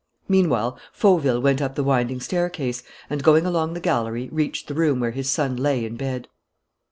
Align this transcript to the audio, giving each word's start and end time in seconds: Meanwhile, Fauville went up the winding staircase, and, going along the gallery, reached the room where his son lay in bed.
Meanwhile, 0.27 0.79
Fauville 0.91 1.39
went 1.39 1.61
up 1.61 1.75
the 1.75 1.83
winding 1.83 2.21
staircase, 2.21 2.81
and, 3.07 3.21
going 3.21 3.45
along 3.45 3.75
the 3.75 3.79
gallery, 3.79 4.29
reached 4.31 4.67
the 4.67 4.73
room 4.73 4.99
where 4.99 5.11
his 5.11 5.29
son 5.29 5.55
lay 5.55 5.85
in 5.85 5.95
bed. 5.95 6.27